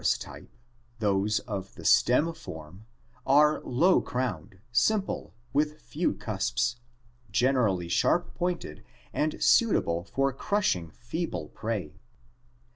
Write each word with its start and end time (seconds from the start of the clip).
(After 0.01 0.17
tms 0.17 0.19
type, 0.19 0.49
tnose 0.99 1.45
01 1.47 1.61
MlUhewj 1.61 1.73
the 1.75 1.85
stem 1.85 2.33
form, 2.33 2.85
are 3.27 3.61
low 3.63 4.01
crowned, 4.01 4.57
simple, 4.71 5.35
with 5.53 5.79
few 5.79 6.15
cusps, 6.15 6.77
generally 7.29 7.87
sharp 7.87 8.33
pointed 8.33 8.83
and 9.13 9.43
suitable 9.43 10.03
for 10.05 10.33
crushing 10.33 10.89
feeble 10.89 11.49
prey. 11.49 11.93